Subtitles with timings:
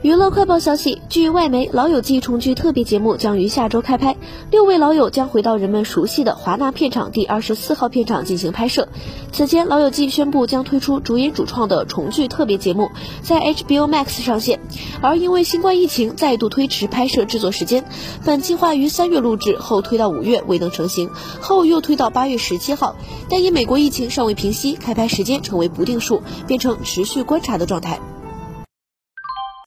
[0.00, 4.16] 娱乐快报消息，据外媒，《老友记》重聚特别节目将于下周开拍，
[4.48, 8.86] 六位老友将回到人们熟悉的华纳片场第二十四号片场进行拍摄。
[9.32, 12.92] 此前，《老友记》宣布将推出主演主创的重聚特别节目，
[13.22, 14.60] 在 HBO Max 上线。
[15.00, 17.84] 而因为新冠疫情再度推迟拍摄制作时间，
[18.24, 21.10] 本计划于三月录制，后推到五月未能成型，
[21.40, 22.94] 后又推到八月十七号。
[23.28, 27.98] 但因美国疫情尚未平息，开拍时间成为不定数，变成持续观察的状态。